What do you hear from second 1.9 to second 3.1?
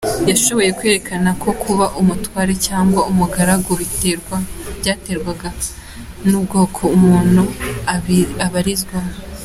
umutware cyangwa